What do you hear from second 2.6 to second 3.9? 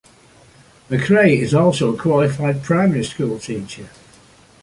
primary school teacher.